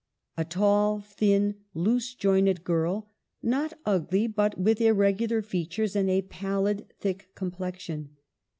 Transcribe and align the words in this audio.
A 0.35 0.43
tall, 0.43 0.99
thin, 0.99 1.57
loose 1.75 2.15
jointed 2.15 2.63
girl— 2.63 3.07
not 3.43 3.75
ugly, 3.85 4.25
but 4.25 4.57
with 4.59 4.81
irregular 4.81 5.43
features 5.43 5.95
and 5.95 6.09
a 6.09 6.23
pallid 6.23 6.91
thick 6.99 7.29
complexion. 7.35 8.17